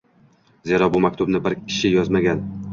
Zero 0.69 0.87
bu 0.95 1.03
maktubni 1.05 1.43
bir 1.49 1.57
kishi 1.69 1.95
yozmagan 1.99 2.45